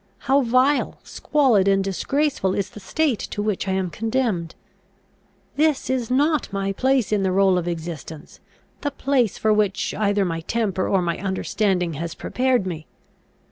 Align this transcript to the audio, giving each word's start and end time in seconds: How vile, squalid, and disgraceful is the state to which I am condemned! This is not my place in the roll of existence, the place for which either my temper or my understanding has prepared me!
How 0.25 0.41
vile, 0.41 0.97
squalid, 1.03 1.67
and 1.67 1.83
disgraceful 1.83 2.55
is 2.55 2.71
the 2.71 2.79
state 2.79 3.19
to 3.19 3.39
which 3.39 3.67
I 3.67 3.73
am 3.73 3.91
condemned! 3.91 4.55
This 5.57 5.91
is 5.91 6.09
not 6.09 6.51
my 6.51 6.73
place 6.73 7.11
in 7.11 7.21
the 7.21 7.31
roll 7.31 7.55
of 7.55 7.67
existence, 7.67 8.39
the 8.81 8.89
place 8.89 9.37
for 9.37 9.53
which 9.53 9.93
either 9.93 10.25
my 10.25 10.39
temper 10.41 10.87
or 10.89 11.03
my 11.03 11.19
understanding 11.19 11.93
has 11.93 12.15
prepared 12.15 12.65
me! 12.65 12.87